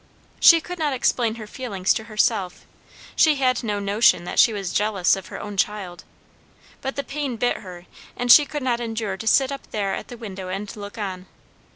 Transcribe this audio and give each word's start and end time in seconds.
She 0.39 0.61
could 0.61 0.79
not 0.79 0.93
explain 0.93 1.35
her 1.35 1.45
feelings 1.45 1.93
to 1.93 2.05
herself, 2.05 2.65
she 3.15 3.35
had 3.35 3.63
no 3.63 3.79
notion 3.79 4.23
that 4.23 4.39
she 4.39 4.51
was 4.51 4.73
jealous 4.73 5.15
of 5.15 5.27
her 5.27 5.39
own 5.39 5.57
child; 5.57 6.05
but 6.81 6.95
the 6.95 7.03
pain 7.03 7.37
bit 7.37 7.57
her, 7.57 7.85
and 8.17 8.31
she 8.31 8.47
could 8.47 8.63
not 8.63 8.79
endure 8.79 9.15
to 9.15 9.27
sit 9.27 9.51
up 9.51 9.69
there 9.69 9.93
at 9.93 10.07
the 10.07 10.17
window 10.17 10.47
and 10.47 10.75
look 10.75 10.97
on. 10.97 11.27